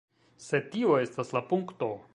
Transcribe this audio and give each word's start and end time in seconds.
Sed 0.45 0.65
tio 0.77 0.97
estas 1.05 1.33
la 1.39 1.47
punkto. 1.55 1.97